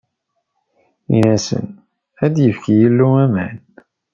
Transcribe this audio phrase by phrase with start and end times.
[1.11, 1.65] Inna-asen:
[2.25, 3.55] Ad d-yefk Yillu aman.